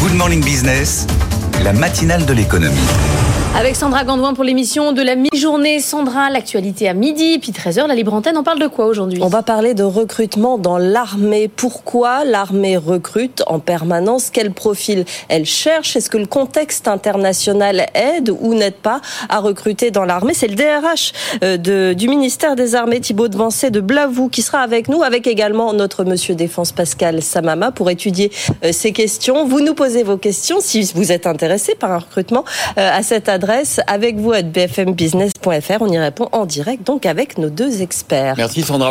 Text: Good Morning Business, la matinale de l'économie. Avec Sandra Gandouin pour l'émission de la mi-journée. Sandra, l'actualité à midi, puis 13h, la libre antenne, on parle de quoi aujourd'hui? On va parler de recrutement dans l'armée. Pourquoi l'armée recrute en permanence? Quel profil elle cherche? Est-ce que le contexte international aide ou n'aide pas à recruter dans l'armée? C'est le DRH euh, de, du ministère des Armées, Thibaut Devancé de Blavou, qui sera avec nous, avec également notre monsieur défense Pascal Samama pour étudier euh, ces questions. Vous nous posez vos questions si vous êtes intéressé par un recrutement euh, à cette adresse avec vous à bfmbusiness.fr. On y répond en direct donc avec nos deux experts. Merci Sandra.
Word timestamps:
Good 0.00 0.14
Morning 0.14 0.42
Business, 0.42 1.06
la 1.62 1.74
matinale 1.74 2.24
de 2.24 2.32
l'économie. 2.32 2.76
Avec 3.56 3.74
Sandra 3.74 4.04
Gandouin 4.04 4.32
pour 4.32 4.44
l'émission 4.44 4.92
de 4.92 5.02
la 5.02 5.16
mi-journée. 5.16 5.80
Sandra, 5.80 6.30
l'actualité 6.30 6.88
à 6.88 6.94
midi, 6.94 7.38
puis 7.40 7.50
13h, 7.50 7.88
la 7.88 7.96
libre 7.96 8.14
antenne, 8.14 8.38
on 8.38 8.44
parle 8.44 8.60
de 8.60 8.68
quoi 8.68 8.86
aujourd'hui? 8.86 9.18
On 9.20 9.28
va 9.28 9.42
parler 9.42 9.74
de 9.74 9.82
recrutement 9.82 10.56
dans 10.56 10.78
l'armée. 10.78 11.48
Pourquoi 11.48 12.24
l'armée 12.24 12.76
recrute 12.76 13.42
en 13.48 13.58
permanence? 13.58 14.30
Quel 14.30 14.52
profil 14.52 15.04
elle 15.28 15.46
cherche? 15.46 15.96
Est-ce 15.96 16.08
que 16.08 16.16
le 16.16 16.26
contexte 16.26 16.86
international 16.86 17.86
aide 17.94 18.32
ou 18.40 18.54
n'aide 18.54 18.76
pas 18.76 19.00
à 19.28 19.40
recruter 19.40 19.90
dans 19.90 20.04
l'armée? 20.04 20.32
C'est 20.32 20.48
le 20.48 20.54
DRH 20.54 21.12
euh, 21.42 21.56
de, 21.56 21.92
du 21.92 22.08
ministère 22.08 22.54
des 22.54 22.76
Armées, 22.76 23.00
Thibaut 23.00 23.28
Devancé 23.28 23.70
de 23.70 23.80
Blavou, 23.80 24.28
qui 24.28 24.42
sera 24.42 24.60
avec 24.60 24.88
nous, 24.88 25.02
avec 25.02 25.26
également 25.26 25.72
notre 25.72 26.04
monsieur 26.04 26.36
défense 26.36 26.70
Pascal 26.70 27.20
Samama 27.20 27.72
pour 27.72 27.90
étudier 27.90 28.30
euh, 28.64 28.70
ces 28.70 28.92
questions. 28.92 29.44
Vous 29.44 29.60
nous 29.60 29.74
posez 29.74 30.04
vos 30.04 30.16
questions 30.16 30.60
si 30.60 30.88
vous 30.94 31.10
êtes 31.10 31.26
intéressé 31.26 31.74
par 31.74 31.90
un 31.90 31.98
recrutement 31.98 32.44
euh, 32.78 32.88
à 32.90 33.02
cette 33.02 33.28
adresse 33.40 33.80
avec 33.86 34.16
vous 34.16 34.32
à 34.32 34.42
bfmbusiness.fr. 34.42 35.80
On 35.80 35.88
y 35.88 35.98
répond 35.98 36.28
en 36.32 36.44
direct 36.44 36.86
donc 36.86 37.06
avec 37.06 37.38
nos 37.38 37.48
deux 37.48 37.80
experts. 37.80 38.34
Merci 38.36 38.60
Sandra. 38.60 38.88